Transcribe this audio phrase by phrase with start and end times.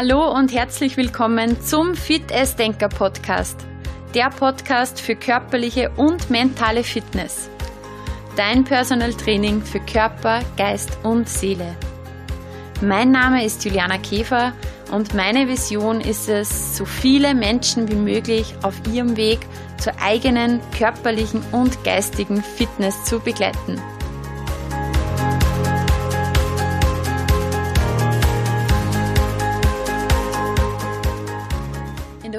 [0.00, 3.58] Hallo und herzlich willkommen zum Fit as Denker Podcast.
[4.14, 7.50] Der Podcast für körperliche und mentale Fitness.
[8.36, 11.74] Dein Personal Training für Körper, Geist und Seele.
[12.80, 14.52] Mein Name ist Juliana Käfer
[14.92, 19.40] und meine Vision ist es, so viele Menschen wie möglich auf ihrem Weg
[19.78, 23.82] zur eigenen körperlichen und geistigen Fitness zu begleiten.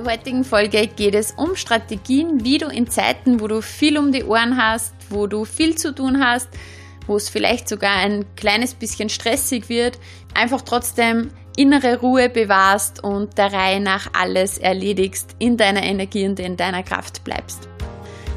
[0.10, 4.24] Heutigen Folge geht es um Strategien, wie du in Zeiten, wo du viel um die
[4.24, 6.50] Ohren hast, wo du viel zu tun hast,
[7.06, 10.00] wo es vielleicht sogar ein kleines bisschen stressig wird,
[10.34, 16.40] einfach trotzdem innere Ruhe bewahrst und der Reihe nach alles erledigst, in deiner Energie und
[16.40, 17.70] in deiner Kraft bleibst.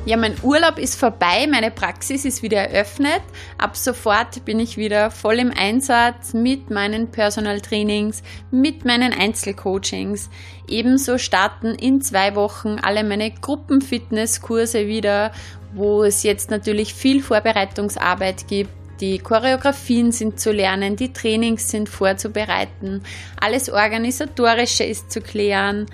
[0.04, 3.22] Ja, mein Urlaub ist vorbei, meine Praxis ist wieder eröffnet.
[3.56, 10.28] Ab sofort bin ich wieder voll im Einsatz mit meinen Personal Trainings, mit meinen Einzelcoachings.
[10.66, 15.30] Ebenso starten in zwei Wochen alle meine Gruppenfitnesskurse wieder,
[15.72, 21.88] wo es jetzt natürlich viel Vorbereitungsarbeit gibt die Choreografien sind zu lernen, die Trainings sind
[21.88, 23.02] vorzubereiten,
[23.40, 25.86] alles Organisatorische ist zu klären.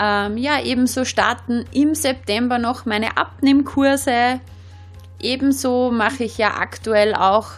[0.00, 4.40] Ähm, ja, ebenso starten im September noch meine Abnehmkurse.
[5.20, 7.50] Ebenso mache ich ja aktuell auch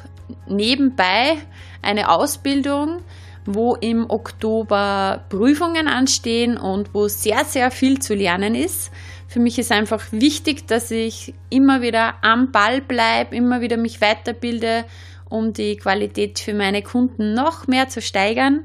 [0.47, 1.39] nebenbei
[1.83, 3.03] eine Ausbildung,
[3.47, 8.91] wo im Oktober Prüfungen anstehen und wo sehr, sehr viel zu lernen ist.
[9.29, 14.01] Für mich ist einfach wichtig, dass ich immer wieder am Ball bleibe, immer wieder mich
[14.01, 14.87] weiterbilde,
[15.29, 18.63] um die Qualität für meine Kunden noch mehr zu steigern.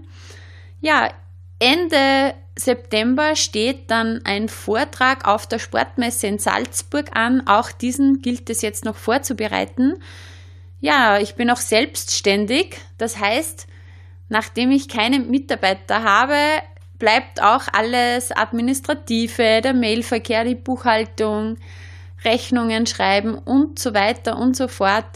[0.80, 1.10] Ja,
[1.60, 7.46] Ende September steht dann ein Vortrag auf der Sportmesse in Salzburg an.
[7.46, 9.96] Auch diesen gilt es jetzt noch vorzubereiten.
[10.80, 12.78] Ja, ich bin auch selbstständig.
[12.98, 13.68] Das heißt,
[14.30, 16.38] nachdem ich keine Mitarbeiter habe,
[17.04, 21.58] bleibt auch alles Administrative, der Mailverkehr, die Buchhaltung,
[22.24, 25.08] Rechnungen schreiben und so weiter und so fort.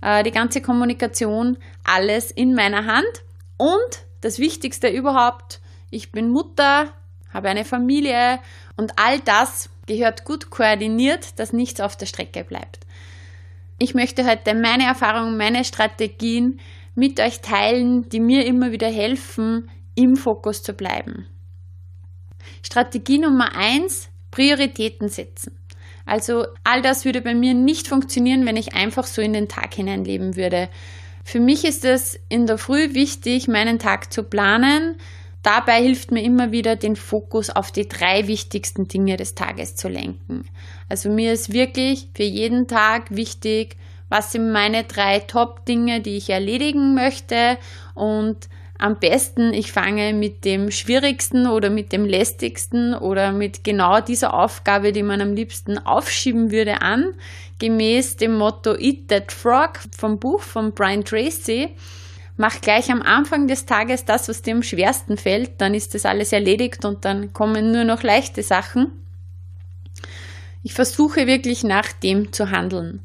[0.00, 3.22] Äh, die ganze Kommunikation, alles in meiner Hand.
[3.58, 5.60] Und das Wichtigste überhaupt,
[5.90, 6.86] ich bin Mutter,
[7.34, 8.38] habe eine Familie
[8.78, 12.86] und all das gehört gut koordiniert, dass nichts auf der Strecke bleibt.
[13.78, 16.60] Ich möchte heute meine Erfahrungen, meine Strategien
[16.94, 21.26] mit euch teilen, die mir immer wieder helfen, im Fokus zu bleiben.
[22.62, 25.58] Strategie Nummer eins: Prioritäten setzen.
[26.04, 29.74] Also all das würde bei mir nicht funktionieren, wenn ich einfach so in den Tag
[29.74, 30.68] hineinleben würde.
[31.24, 34.96] Für mich ist es in der Früh wichtig, meinen Tag zu planen.
[35.42, 39.88] Dabei hilft mir immer wieder, den Fokus auf die drei wichtigsten Dinge des Tages zu
[39.88, 40.44] lenken.
[40.88, 43.76] Also mir ist wirklich für jeden Tag wichtig,
[44.08, 47.58] was sind meine drei Top-Dinge, die ich erledigen möchte
[47.94, 48.48] und
[48.78, 54.34] am besten, ich fange mit dem schwierigsten oder mit dem lästigsten oder mit genau dieser
[54.34, 57.14] Aufgabe, die man am liebsten aufschieben würde, an,
[57.58, 61.70] gemäß dem Motto Eat That Frog vom Buch von Brian Tracy.
[62.36, 66.04] Mach gleich am Anfang des Tages das, was dir am schwersten fällt, dann ist das
[66.04, 68.92] alles erledigt und dann kommen nur noch leichte Sachen.
[70.62, 73.00] Ich versuche wirklich nach dem zu handeln.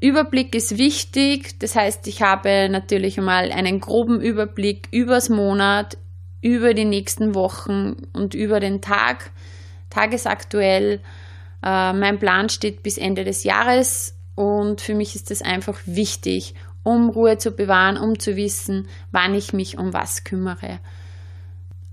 [0.00, 1.58] Überblick ist wichtig.
[1.58, 5.96] Das heißt, ich habe natürlich mal einen groben Überblick übers Monat,
[6.40, 9.30] über die nächsten Wochen und über den Tag,
[9.90, 11.00] tagesaktuell.
[11.62, 16.54] Äh, mein Plan steht bis Ende des Jahres und für mich ist es einfach wichtig,
[16.82, 20.78] um Ruhe zu bewahren, um zu wissen, wann ich mich um was kümmere.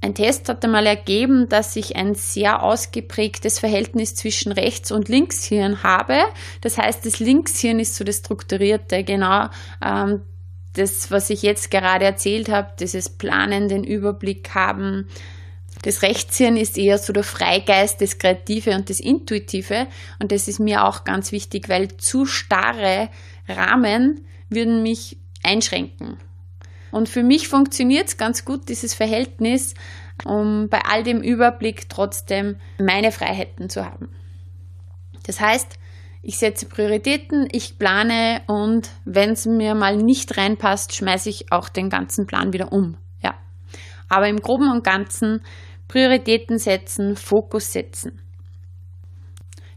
[0.03, 5.81] Ein Test hat einmal ergeben, dass ich ein sehr ausgeprägtes Verhältnis zwischen Rechts- und Linkshirn
[5.81, 6.17] habe.
[6.59, 9.47] Das heißt, das Linkshirn ist so das Strukturierte, genau
[9.81, 10.23] ähm,
[10.73, 15.07] das, was ich jetzt gerade erzählt habe, dieses Planen, den Überblick haben.
[15.83, 19.87] Das Rechtshirn ist eher so der Freigeist, das Kreative und das Intuitive.
[20.19, 23.07] Und das ist mir auch ganz wichtig, weil zu starre
[23.47, 26.17] Rahmen würden mich einschränken.
[26.93, 29.73] Und für mich funktioniert es ganz gut, dieses Verhältnis,
[30.25, 34.09] um bei all dem Überblick trotzdem meine Freiheiten zu haben.
[35.25, 35.79] Das heißt,
[36.21, 41.67] ich setze Prioritäten, ich plane und wenn es mir mal nicht reinpasst, schmeiße ich auch
[41.67, 42.95] den ganzen Plan wieder um.
[43.23, 43.33] Ja.
[44.07, 45.41] Aber im Groben und Ganzen
[45.87, 48.21] Prioritäten setzen, Fokus setzen.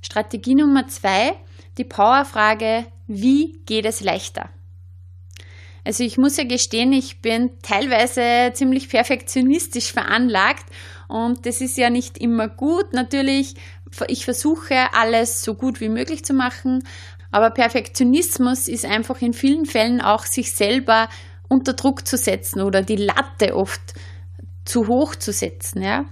[0.03, 1.33] Strategie Nummer zwei,
[1.79, 4.51] die Powerfrage, wie geht es leichter?
[5.87, 10.67] Also ich muss ja gestehen, ich bin teilweise ziemlich perfektionistisch veranlagt
[11.07, 12.93] und das ist ja nicht immer gut.
[12.93, 13.55] Natürlich,
[14.09, 16.83] ich versuche alles so gut wie möglich zu machen,
[17.31, 21.09] aber Perfektionismus ist einfach in vielen Fällen auch sich selber
[21.49, 23.95] unter Druck zu setzen oder die Latte oft
[24.65, 26.05] zu hoch zu setzen, ja.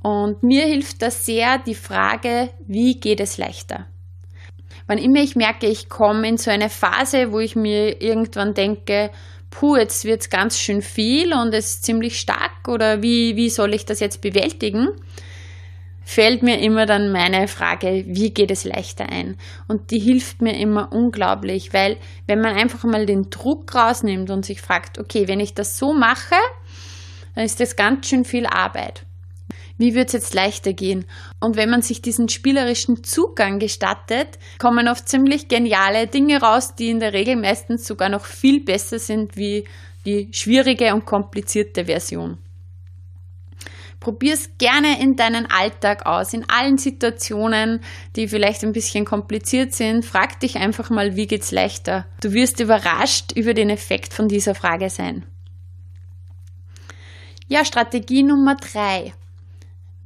[0.00, 3.88] Und mir hilft das sehr die Frage, wie geht es leichter?
[4.88, 9.10] Wann immer ich merke, ich komme in so eine Phase, wo ich mir irgendwann denke,
[9.50, 13.50] puh, jetzt wird es ganz schön viel und es ist ziemlich stark oder wie, wie
[13.50, 14.88] soll ich das jetzt bewältigen?
[16.08, 19.36] fällt mir immer dann meine Frage, wie geht es leichter ein?
[19.66, 24.46] Und die hilft mir immer unglaublich, weil wenn man einfach mal den Druck rausnimmt und
[24.46, 26.34] sich fragt, okay, wenn ich das so mache,
[27.34, 29.04] dann ist das ganz schön viel Arbeit.
[29.78, 31.06] Wie wird es jetzt leichter gehen?
[31.40, 36.90] Und wenn man sich diesen spielerischen Zugang gestattet, kommen oft ziemlich geniale Dinge raus, die
[36.90, 39.64] in der Regel meistens sogar noch viel besser sind wie
[40.04, 42.38] die schwierige und komplizierte Version.
[44.00, 47.80] Probier es gerne in deinen Alltag aus, in allen Situationen,
[48.14, 50.04] die vielleicht ein bisschen kompliziert sind.
[50.04, 52.06] Frag dich einfach mal, wie geht's leichter?
[52.20, 55.24] Du wirst überrascht über den Effekt von dieser Frage sein.
[57.48, 59.14] Ja, Strategie Nummer drei.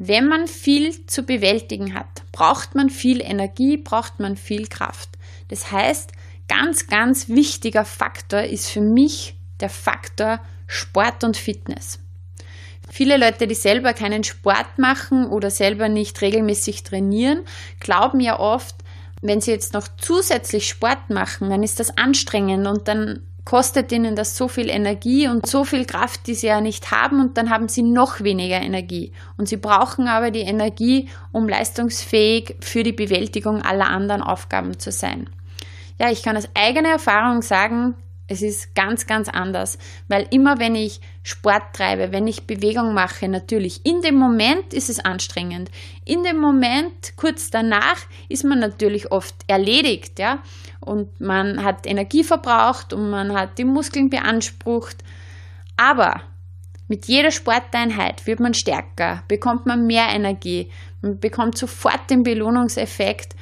[0.04, 5.10] Wenn man viel zu bewältigen hat, braucht man viel Energie, braucht man viel Kraft.
[5.46, 6.10] Das heißt,
[6.49, 12.00] ganz, ganz wichtiger Faktor ist für mich der Faktor Sport und Fitness.
[12.90, 17.44] Viele Leute, die selber keinen Sport machen oder selber nicht regelmäßig trainieren,
[17.78, 18.75] glauben ja oft,
[19.20, 24.15] wenn sie jetzt noch zusätzlich Sport machen, dann ist das anstrengend und dann kostet ihnen
[24.15, 27.50] das so viel Energie und so viel Kraft, die sie ja nicht haben und dann
[27.50, 29.12] haben sie noch weniger Energie.
[29.37, 34.93] Und sie brauchen aber die Energie, um leistungsfähig für die Bewältigung aller anderen Aufgaben zu
[34.93, 35.29] sein.
[35.99, 37.94] Ja, ich kann aus eigener Erfahrung sagen,
[38.32, 43.29] es ist ganz, ganz anders, weil immer wenn ich Sport treibe, wenn ich Bewegung mache,
[43.29, 45.70] natürlich, in dem Moment ist es anstrengend.
[46.05, 47.99] In dem Moment, kurz danach,
[48.29, 50.43] ist man natürlich oft erledigt, ja,
[50.81, 54.96] und man hat Energie verbraucht und man hat die Muskeln beansprucht.
[55.76, 56.23] Aber
[56.88, 60.70] mit jeder Sporteinheit wird man stärker, bekommt man mehr Energie,
[61.02, 63.37] man bekommt sofort den Belohnungseffekt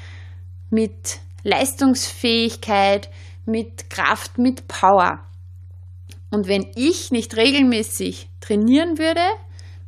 [0.69, 3.09] mit Leistungsfähigkeit,
[3.45, 5.21] mit Kraft, mit Power.
[6.31, 9.23] Und wenn ich nicht regelmäßig trainieren würde,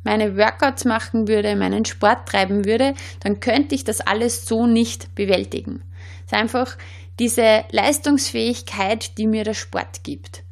[0.03, 5.15] meine Workouts machen würde, meinen Sport treiben würde, dann könnte ich das alles so nicht
[5.15, 5.81] bewältigen.
[6.25, 6.77] Es ist einfach
[7.19, 10.43] diese Leistungsfähigkeit, die mir der Sport gibt.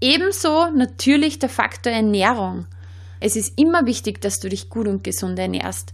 [0.00, 2.66] Ebenso natürlich der Faktor Ernährung.
[3.20, 5.92] Es ist immer wichtig, dass du dich gut und gesund ernährst.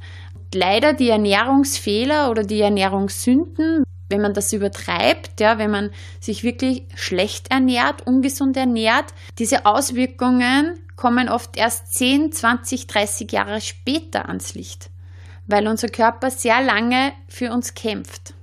[0.54, 3.82] Leider die Ernährungsfehler oder die Ernährungssünden,
[4.14, 5.90] wenn man das übertreibt, ja, wenn man
[6.20, 9.06] sich wirklich schlecht ernährt, ungesund ernährt,
[9.40, 14.88] diese Auswirkungen kommen oft erst 10, 20, 30 Jahre später ans Licht,
[15.48, 18.34] weil unser Körper sehr lange für uns kämpft.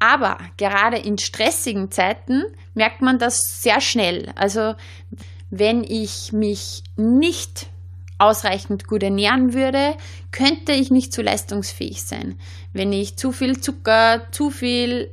[0.00, 2.42] Aber gerade in stressigen Zeiten
[2.74, 4.32] merkt man das sehr schnell.
[4.34, 4.74] Also
[5.50, 7.68] wenn ich mich nicht
[8.18, 9.94] ausreichend gut ernähren würde,
[10.30, 12.38] könnte ich nicht so leistungsfähig sein.
[12.72, 15.10] Wenn ich zu viel Zucker, zu viel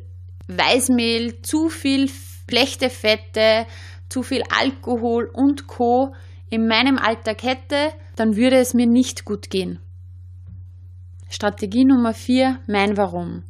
[0.48, 3.66] Weißmehl, zu viel schlechte Fette,
[4.10, 6.14] zu viel Alkohol und Co.
[6.50, 9.80] in meinem Alltag hätte, dann würde es mir nicht gut gehen.
[11.30, 13.44] Strategie Nummer 4, mein Warum.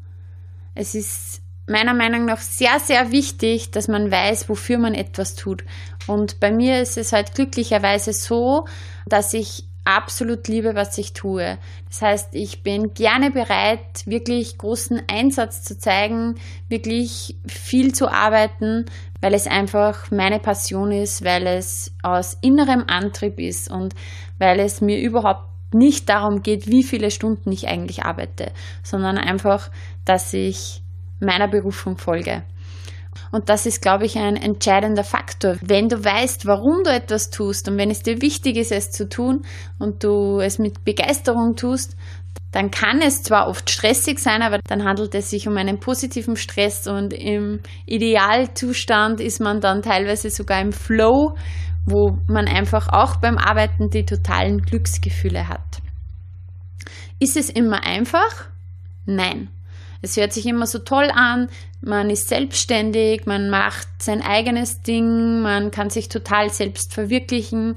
[0.75, 5.64] Es ist meiner Meinung nach sehr, sehr wichtig, dass man weiß, wofür man etwas tut.
[6.08, 8.66] Und bei mir ist es halt glücklicherweise so,
[9.06, 11.58] dass ich absolut liebe, was ich tue.
[11.88, 16.36] Das heißt, ich bin gerne bereit, wirklich großen Einsatz zu zeigen,
[16.68, 18.86] wirklich viel zu arbeiten,
[19.22, 23.96] weil es einfach meine Passion ist, weil es aus innerem Antrieb ist und
[24.38, 28.52] weil es mir überhaupt nicht darum geht, wie viele Stunden ich eigentlich arbeite,
[28.84, 29.70] sondern einfach,
[30.06, 30.82] dass ich
[31.20, 32.44] meiner Berufung folge.
[33.32, 35.58] Und das ist, glaube ich, ein entscheidender Faktor.
[35.62, 39.08] Wenn du weißt, warum du etwas tust und wenn es dir wichtig ist, es zu
[39.08, 39.46] tun
[39.78, 41.96] und du es mit Begeisterung tust,
[42.52, 46.36] dann kann es zwar oft stressig sein, aber dann handelt es sich um einen positiven
[46.36, 51.36] Stress und im Idealzustand ist man dann teilweise sogar im Flow,
[51.86, 55.82] wo man einfach auch beim Arbeiten die totalen Glücksgefühle hat.
[57.20, 58.48] Ist es immer einfach?
[59.06, 59.50] Nein.
[60.01, 61.50] Es hört sich immer so toll an,
[61.82, 67.75] man ist selbstständig, man macht sein eigenes Ding, man kann sich total selbst verwirklichen,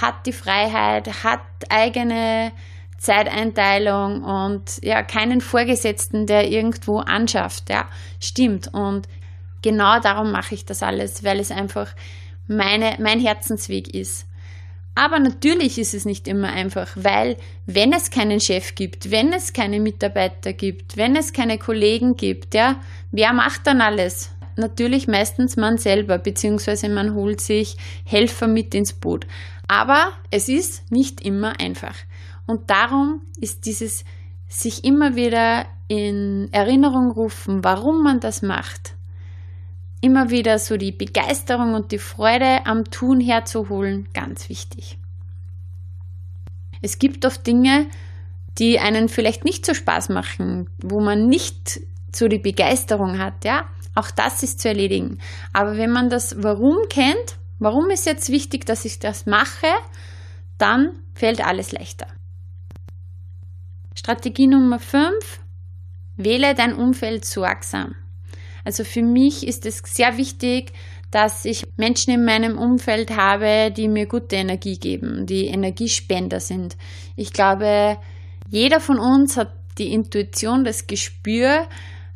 [0.00, 2.52] hat die Freiheit, hat eigene
[2.98, 7.88] Zeiteinteilung und ja, keinen Vorgesetzten, der irgendwo anschafft, ja,
[8.18, 8.72] stimmt.
[8.72, 9.08] Und
[9.62, 11.94] genau darum mache ich das alles, weil es einfach
[12.46, 14.26] meine, mein Herzensweg ist.
[14.94, 17.36] Aber natürlich ist es nicht immer einfach, weil
[17.66, 22.54] wenn es keinen Chef gibt, wenn es keine Mitarbeiter gibt, wenn es keine Kollegen gibt,
[22.54, 24.30] ja, wer macht dann alles?
[24.56, 29.26] natürlich meistens man selber, beziehungsweise man holt sich Helfer mit ins Boot.
[29.66, 31.96] Aber es ist nicht immer einfach.
[32.46, 34.04] Und darum ist dieses
[34.48, 38.94] sich immer wieder in Erinnerung rufen, warum man das macht,
[40.04, 44.98] immer wieder so die Begeisterung und die Freude am Tun herzuholen, ganz wichtig.
[46.82, 47.86] Es gibt oft Dinge,
[48.58, 51.80] die einen vielleicht nicht so Spaß machen, wo man nicht
[52.14, 53.64] so die Begeisterung hat, ja.
[53.94, 55.20] Auch das ist zu erledigen.
[55.54, 59.68] Aber wenn man das Warum kennt, warum ist jetzt wichtig, dass ich das mache,
[60.58, 62.08] dann fällt alles leichter.
[63.94, 65.40] Strategie Nummer 5.
[66.16, 67.94] Wähle dein Umfeld sorgsam.
[68.64, 70.72] Also für mich ist es sehr wichtig,
[71.10, 76.76] dass ich Menschen in meinem Umfeld habe, die mir gute Energie geben, die Energiespender sind.
[77.14, 77.98] Ich glaube,
[78.50, 81.66] jeder von uns hat die Intuition, das Gespür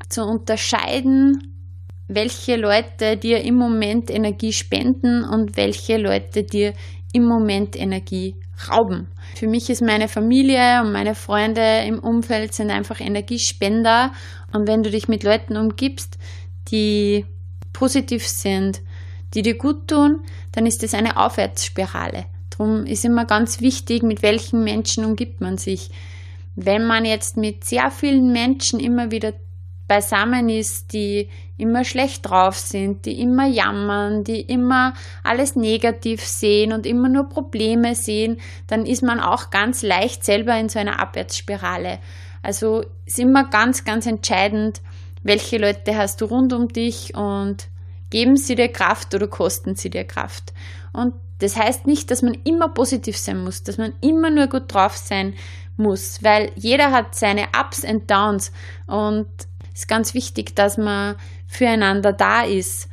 [0.09, 1.55] zu unterscheiden,
[2.09, 6.73] welche Leute dir im Moment Energie spenden und welche Leute dir
[7.13, 8.37] im Moment Energie
[8.69, 9.09] rauben.
[9.35, 14.13] Für mich ist meine Familie und meine Freunde im Umfeld sind einfach Energiespender
[14.53, 16.19] und wenn du dich mit Leuten umgibst,
[16.69, 17.25] die
[17.73, 18.83] positiv sind,
[19.35, 20.21] die dir gut tun,
[20.53, 22.27] dann ist es eine Aufwärtsspirale.
[22.51, 25.91] Darum ist immer ganz wichtig, mit welchen Menschen umgibt man sich.
[26.57, 29.35] Wenn man jetzt mit sehr vielen Menschen immer wieder
[29.89, 36.73] beisammen ist, die immer schlecht drauf sind, die immer jammern, die immer alles negativ sehen
[36.73, 41.01] und immer nur Probleme sehen, dann ist man auch ganz leicht selber in so einer
[41.01, 41.99] Abwärtsspirale.
[42.43, 44.81] Also ist immer ganz, ganz entscheidend,
[45.23, 47.69] welche Leute hast du rund um dich und
[48.11, 50.53] geben sie dir Kraft oder kosten sie dir Kraft.
[50.93, 54.73] Und das heißt nicht, dass man immer positiv sein muss, dass man immer nur gut
[54.73, 55.35] drauf sein
[55.77, 58.53] muss, weil jeder hat seine Ups und Downs
[58.87, 59.29] und
[59.79, 61.17] ist ganz wichtig, dass man
[61.47, 62.89] füreinander da ist.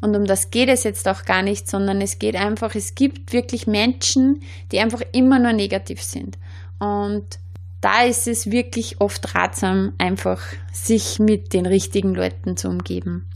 [0.00, 3.34] Und um das geht es jetzt auch gar nicht, sondern es geht einfach, es gibt
[3.34, 4.42] wirklich Menschen,
[4.72, 6.38] die einfach immer nur negativ sind.
[6.78, 7.38] Und
[7.82, 10.40] da ist es wirklich oft ratsam, einfach
[10.72, 13.28] sich mit den richtigen Leuten zu umgeben.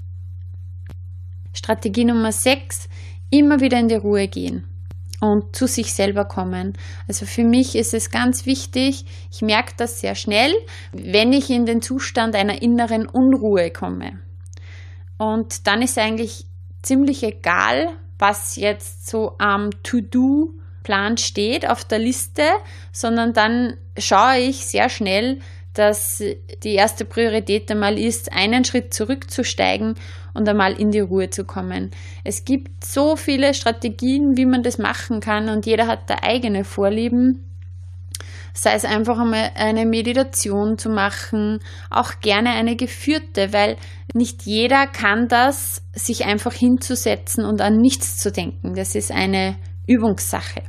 [1.53, 2.89] Strategie Nummer 6,
[3.31, 4.65] immer wieder in die Ruhe gehen
[5.21, 6.75] und zu sich selber kommen.
[7.09, 10.53] Also für mich ist es ganz wichtig, ich merke das sehr schnell,
[10.93, 14.21] wenn ich in den Zustand einer inneren Unruhe komme.
[15.19, 16.47] Und dann ist eigentlich
[16.83, 22.43] ziemlich egal, was jetzt so am To-Do-Plan steht auf der Liste,
[22.93, 25.41] sondern dann schaue ich sehr schnell,
[25.75, 26.23] dass
[26.63, 29.95] die erste Priorität einmal ist, einen Schritt zurückzusteigen
[30.33, 31.91] und einmal in die Ruhe zu kommen.
[32.23, 36.65] Es gibt so viele Strategien, wie man das machen kann und jeder hat da eigene
[36.65, 37.45] Vorlieben.
[38.57, 41.59] Sei es einfach einmal eine Meditation zu machen,
[41.91, 43.77] auch gerne eine geführte, weil
[44.15, 48.75] nicht jeder kann das, sich einfach hinzusetzen und an nichts zu denken.
[48.75, 49.57] Das ist eine
[49.89, 50.63] Übungssache.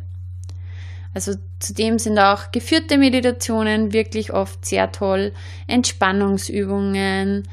[1.15, 5.31] Also zudem sind auch geführte Meditationen wirklich oft sehr toll,
[5.65, 7.47] Entspannungsübungen,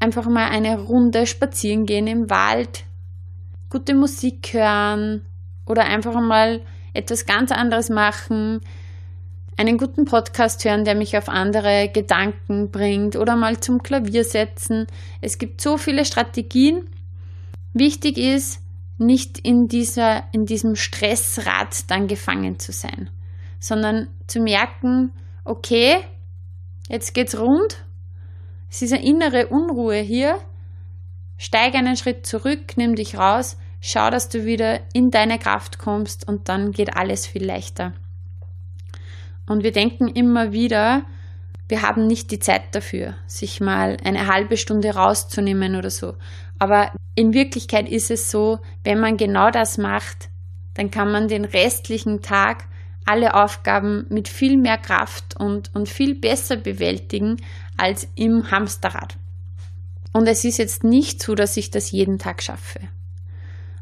[0.00, 2.84] einfach mal eine Runde spazieren gehen im Wald,
[3.68, 5.20] gute Musik hören.
[5.66, 6.62] Oder einfach mal
[6.94, 8.60] etwas ganz anderes machen,
[9.56, 13.14] einen guten Podcast hören, der mich auf andere Gedanken bringt.
[13.14, 14.86] Oder mal zum Klavier setzen.
[15.20, 16.88] Es gibt so viele Strategien.
[17.74, 18.62] Wichtig ist,
[19.00, 23.10] nicht in, dieser, in diesem Stressrad dann gefangen zu sein,
[23.58, 25.12] sondern zu merken,
[25.44, 25.96] okay,
[26.88, 27.84] jetzt geht's rund,
[28.70, 30.38] es ist eine innere Unruhe hier,
[31.38, 36.28] steig einen Schritt zurück, nimm dich raus, schau, dass du wieder in deine Kraft kommst
[36.28, 37.94] und dann geht alles viel leichter.
[39.46, 41.02] Und wir denken immer wieder,
[41.68, 46.14] wir haben nicht die Zeit dafür, sich mal eine halbe Stunde rauszunehmen oder so.
[46.60, 50.28] Aber in Wirklichkeit ist es so, wenn man genau das macht,
[50.74, 52.66] dann kann man den restlichen Tag
[53.06, 57.38] alle Aufgaben mit viel mehr Kraft und, und viel besser bewältigen
[57.76, 59.16] als im Hamsterrad.
[60.12, 62.80] Und es ist jetzt nicht so, dass ich das jeden Tag schaffe.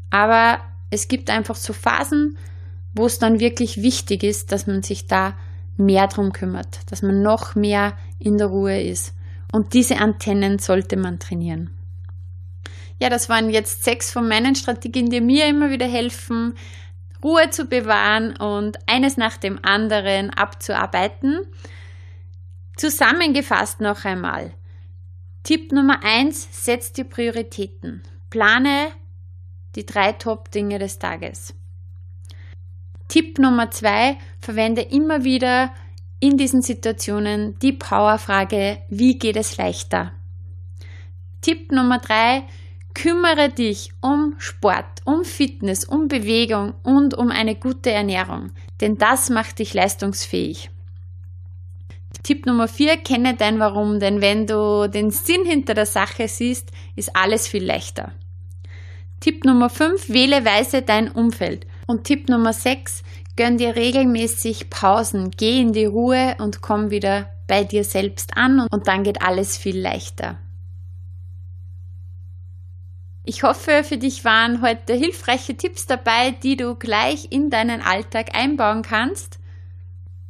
[0.09, 0.59] Aber
[0.89, 2.37] es gibt einfach so Phasen,
[2.93, 5.37] wo es dann wirklich wichtig ist, dass man sich da
[5.75, 9.13] mehr drum kümmert, dass man noch mehr in der Ruhe ist.
[9.51, 11.71] Und diese Antennen sollte man trainieren.
[13.01, 16.55] Ja, das waren jetzt sechs von meinen Strategien, die mir immer wieder helfen,
[17.23, 21.39] Ruhe zu bewahren und eines nach dem anderen abzuarbeiten.
[22.77, 24.53] Zusammengefasst noch einmal.
[25.43, 28.03] Tipp Nummer eins: setz die Prioritäten.
[28.29, 28.91] Plane
[29.75, 31.53] die drei Top-Dinge des Tages.
[33.07, 35.73] Tipp Nummer zwei: verwende immer wieder
[36.19, 40.13] in diesen Situationen die Powerfrage, wie geht es leichter?
[41.41, 42.43] Tipp Nummer drei:
[43.01, 48.51] Kümmere dich um Sport, um Fitness, um Bewegung und um eine gute Ernährung,
[48.81, 50.69] denn das macht dich leistungsfähig.
[52.23, 56.71] Tipp Nummer 4, kenne dein Warum, denn wenn du den Sinn hinter der Sache siehst,
[56.97, 58.11] ist alles viel leichter.
[59.21, 61.67] Tipp Nummer 5, wähle weise dein Umfeld.
[61.87, 63.03] Und Tipp Nummer 6,
[63.37, 68.67] gönn dir regelmäßig Pausen, geh in die Ruhe und komm wieder bei dir selbst an
[68.69, 70.37] und dann geht alles viel leichter.
[73.29, 78.33] Ich hoffe, für dich waren heute hilfreiche Tipps dabei, die du gleich in deinen Alltag
[78.33, 79.38] einbauen kannst.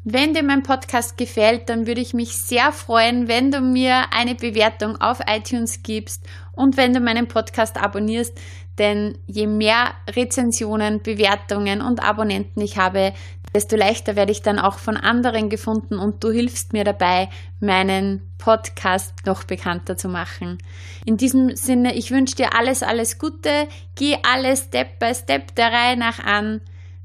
[0.05, 4.33] Wenn dir mein Podcast gefällt, dann würde ich mich sehr freuen, wenn du mir eine
[4.33, 8.33] Bewertung auf iTunes gibst und wenn du meinen Podcast abonnierst,
[8.77, 13.13] denn je mehr Rezensionen, Bewertungen und Abonnenten ich habe,
[13.53, 17.29] desto leichter werde ich dann auch von anderen gefunden und du hilfst mir dabei,
[17.59, 20.59] meinen Podcast noch bekannter zu machen.
[21.05, 25.73] In diesem Sinne, ich wünsche dir alles, alles Gute, geh alles Step by Step der
[25.73, 26.61] Reihe nach an,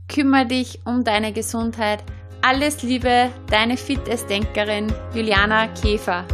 [0.09, 2.05] kümmere dich um deine Gesundheit,
[2.45, 6.27] alles Liebe, deine Fitnessdenkerin Juliana Käfer.